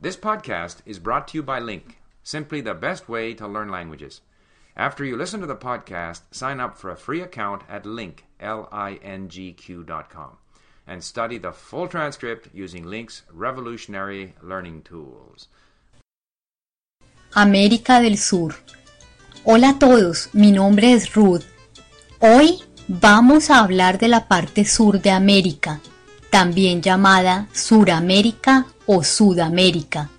This 0.00 0.16
podcast 0.16 0.76
is 0.86 1.00
brought 1.00 1.26
to 1.28 1.38
you 1.38 1.42
by 1.42 1.58
Link, 1.58 1.98
simply 2.22 2.60
the 2.60 2.72
best 2.72 3.08
way 3.08 3.34
to 3.34 3.48
learn 3.48 3.68
languages. 3.68 4.20
After 4.76 5.04
you 5.04 5.16
listen 5.16 5.40
to 5.40 5.46
the 5.46 5.56
podcast, 5.56 6.20
sign 6.30 6.60
up 6.60 6.76
for 6.78 6.92
a 6.92 6.96
free 6.96 7.20
account 7.20 7.62
at 7.68 7.84
link, 7.84 8.22
L-I-N-G-Q 8.38 9.82
dot 9.82 10.08
com, 10.08 10.38
and 10.86 11.02
study 11.02 11.36
the 11.36 11.50
full 11.50 11.88
transcript 11.88 12.48
using 12.54 12.86
Link's 12.86 13.22
revolutionary 13.32 14.34
learning 14.40 14.82
tools. 14.82 15.48
América 17.34 18.00
del 18.00 18.18
Sur. 18.18 18.54
Hola 19.44 19.70
a 19.70 19.78
todos, 19.80 20.32
mi 20.32 20.52
nombre 20.52 20.92
es 20.92 21.16
Ruth. 21.16 21.42
Hoy 22.20 22.62
vamos 22.86 23.50
a 23.50 23.64
hablar 23.64 23.98
de 23.98 24.06
la 24.06 24.28
parte 24.28 24.64
sur 24.64 25.00
de 25.00 25.10
América, 25.10 25.80
también 26.30 26.82
llamada 26.82 27.48
Suramérica 27.52 28.66
o 28.86 29.02
Sudamérica. 29.02 30.10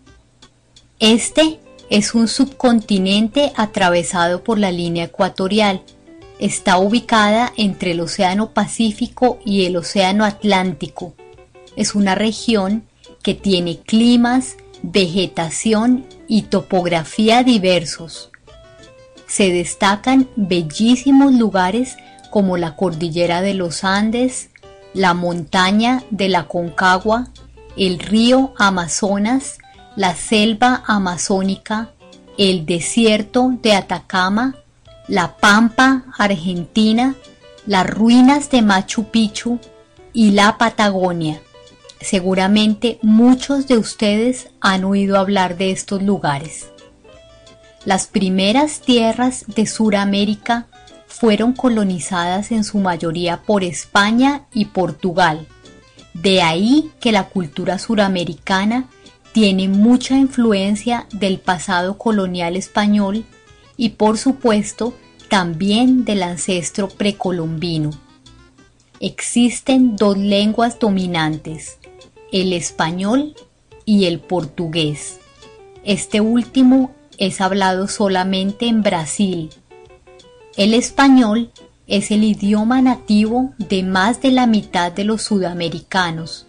Este 1.00 1.59
es 1.90 2.13
un 2.13 2.27
subcontinente 2.27 3.52
atravesado 3.55 4.44
por 4.44 4.59
la 4.59 4.72
línea 4.72 5.05
ecuatorial. 5.05 5.81
Está 6.40 6.77
ubicada 6.77 7.52
entre 7.58 7.91
el 7.91 8.02
Océano 8.02 8.52
Pacífico 8.52 9.40
y 9.45 9.66
el 9.66 9.76
Océano 9.76 10.26
Atlántico. 10.26 11.14
Es 11.76 11.95
una 11.95 12.16
región 12.16 12.84
que 13.23 13.34
tiene 13.34 13.80
climas, 13.80 14.55
vegetación 14.81 16.05
y 16.28 16.44
topografía 16.44 17.44
diversos. 17.44 18.30
Se 19.28 19.52
destacan 19.52 20.30
bellísimos 20.36 21.34
lugares 21.34 21.98
como 22.30 22.58
la 22.58 22.76
cordillera 22.76 23.41
de 23.41 23.53
los 23.53 23.84
Andes, 23.84 24.48
la 24.93 25.13
montaña 25.13 26.03
de 26.09 26.29
la 26.29 26.48
Concagua, 26.48 27.27
el 27.77 27.99
río 27.99 28.53
Amazonas, 28.57 29.57
la 29.95 30.16
selva 30.16 30.84
amazónica, 30.88 31.91
el 32.38 32.66
desierto 32.66 33.52
de 33.61 33.73
Atacama, 33.73 34.55
la 35.08 35.36
pampa 35.38 36.05
argentina, 36.17 37.16
las 37.66 37.89
ruinas 37.89 38.49
de 38.49 38.61
Machu 38.61 39.05
Picchu 39.05 39.59
y 40.14 40.31
la 40.31 40.58
Patagonia. 40.58 41.42
Seguramente 42.02 42.97
muchos 43.02 43.67
de 43.67 43.77
ustedes 43.77 44.49
han 44.61 44.86
oído 44.86 45.17
hablar 45.17 45.58
de 45.58 45.71
estos 45.71 46.02
lugares. 46.02 46.67
Las 47.86 48.08
primeras 48.08 48.81
tierras 48.81 49.45
de 49.47 49.66
Suramérica 49.66 50.67
fueron 51.09 51.53
colonizadas 51.53 52.52
en 52.52 52.63
su 52.63 52.77
mayoría 52.77 53.41
por 53.41 53.63
España 53.63 54.45
y 54.53 54.65
Portugal. 54.65 55.47
De 56.13 56.41
ahí 56.41 56.91
que 57.02 57.11
la 57.11 57.27
cultura 57.27 57.79
suramericana 57.79 58.88
tiene 59.33 59.67
mucha 59.67 60.15
influencia 60.17 61.07
del 61.11 61.39
pasado 61.39 61.97
colonial 61.97 62.55
español 62.55 63.25
y 63.75 63.89
por 63.89 64.17
supuesto 64.17 64.93
también 65.30 66.05
del 66.05 66.23
ancestro 66.23 66.87
precolombino. 66.87 67.91
Existen 68.99 69.95
dos 69.95 70.17
lenguas 70.17 70.80
dominantes, 70.80 71.80
el 72.31 72.53
español 72.53 73.35
y 73.83 74.05
el 74.05 74.19
portugués. 74.19 75.19
Este 75.83 76.21
último 76.21 76.93
es 77.17 77.41
hablado 77.41 77.87
solamente 77.87 78.67
en 78.67 78.83
Brasil, 78.83 79.49
el 80.59 80.73
español 80.73 81.52
es 81.88 82.11
el 82.11 82.25
idioma 82.25 82.81
nativo 82.81 83.53
de 83.57 83.81
más 83.81 84.21
de 84.21 84.29
la 84.29 84.45
mitad 84.45 84.91
de 84.91 85.05
los 85.05 85.21
sudamericanos, 85.21 86.47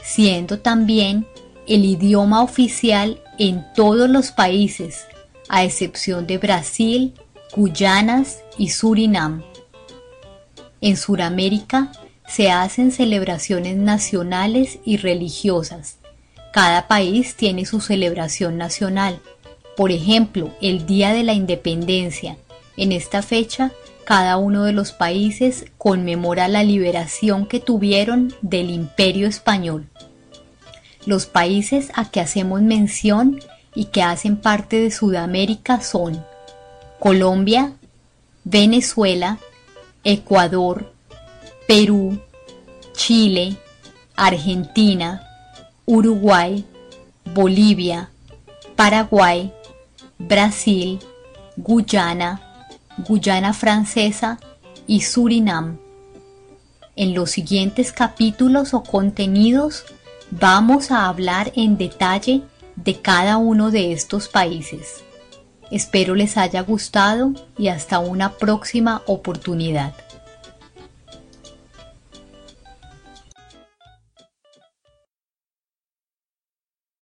siendo 0.00 0.60
también 0.60 1.26
el 1.66 1.84
idioma 1.84 2.44
oficial 2.44 3.20
en 3.36 3.66
todos 3.74 4.08
los 4.08 4.30
países, 4.30 5.08
a 5.48 5.64
excepción 5.64 6.28
de 6.28 6.38
Brasil, 6.38 7.14
Guyanas 7.56 8.44
y 8.58 8.68
Surinam. 8.68 9.42
En 10.80 10.96
Sudamérica 10.96 11.90
se 12.28 12.52
hacen 12.52 12.92
celebraciones 12.92 13.76
nacionales 13.76 14.78
y 14.84 14.98
religiosas. 14.98 15.96
Cada 16.52 16.86
país 16.86 17.34
tiene 17.34 17.66
su 17.66 17.80
celebración 17.80 18.56
nacional. 18.56 19.20
Por 19.76 19.90
ejemplo, 19.90 20.54
el 20.60 20.86
Día 20.86 21.12
de 21.12 21.24
la 21.24 21.32
Independencia, 21.32 22.36
en 22.78 22.92
esta 22.92 23.22
fecha, 23.22 23.72
cada 24.04 24.38
uno 24.38 24.64
de 24.64 24.72
los 24.72 24.92
países 24.92 25.66
conmemora 25.76 26.48
la 26.48 26.62
liberación 26.62 27.44
que 27.44 27.60
tuvieron 27.60 28.32
del 28.40 28.70
imperio 28.70 29.26
español. 29.26 29.86
Los 31.04 31.26
países 31.26 31.90
a 31.94 32.10
que 32.10 32.20
hacemos 32.20 32.62
mención 32.62 33.40
y 33.74 33.86
que 33.86 34.02
hacen 34.02 34.36
parte 34.36 34.80
de 34.80 34.90
Sudamérica 34.90 35.80
son 35.80 36.24
Colombia, 36.98 37.72
Venezuela, 38.44 39.38
Ecuador, 40.04 40.94
Perú, 41.66 42.18
Chile, 42.94 43.56
Argentina, 44.16 45.22
Uruguay, 45.84 46.64
Bolivia, 47.34 48.10
Paraguay, 48.76 49.52
Brasil, 50.18 50.98
Guyana, 51.56 52.47
Guyana 53.06 53.52
Francesa 53.52 54.38
y 54.86 55.02
Surinam. 55.02 55.78
En 56.96 57.14
los 57.14 57.30
siguientes 57.30 57.92
capítulos 57.92 58.74
o 58.74 58.82
contenidos 58.82 59.84
vamos 60.30 60.90
a 60.90 61.06
hablar 61.06 61.52
en 61.54 61.78
detalle 61.78 62.42
de 62.74 63.00
cada 63.00 63.36
uno 63.36 63.70
de 63.70 63.92
estos 63.92 64.28
países. 64.28 65.04
Espero 65.70 66.14
les 66.14 66.36
haya 66.36 66.62
gustado 66.62 67.32
y 67.56 67.68
hasta 67.68 67.98
una 67.98 68.32
próxima 68.32 69.02
oportunidad. 69.06 69.94